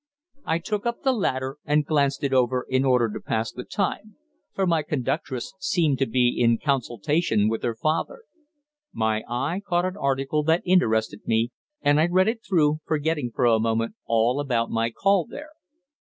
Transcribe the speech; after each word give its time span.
I 0.45 0.57
took 0.57 0.87
up 0.87 1.03
the 1.03 1.13
latter 1.13 1.57
and 1.63 1.85
glanced 1.85 2.23
it 2.23 2.33
over 2.33 2.65
in 2.67 2.83
order 2.85 3.07
to 3.13 3.19
pass 3.19 3.51
the 3.51 3.63
time, 3.63 4.15
for 4.51 4.65
my 4.65 4.81
conductress 4.81 5.53
seemed 5.59 5.99
to 5.99 6.07
be 6.07 6.35
in 6.41 6.57
consultation 6.57 7.47
with 7.47 7.61
her 7.61 7.75
father. 7.75 8.23
My 8.91 9.21
eye 9.29 9.61
caught 9.63 9.85
an 9.85 9.97
article 9.97 10.41
that 10.45 10.63
interested 10.65 11.27
me, 11.27 11.51
and 11.83 11.99
I 11.99 12.07
read 12.07 12.27
it 12.27 12.41
through, 12.43 12.79
forgetting 12.83 13.29
for 13.35 13.45
a 13.45 13.59
moment 13.59 13.93
all 14.07 14.39
about 14.39 14.71
my 14.71 14.89
call 14.89 15.27
there. 15.29 15.51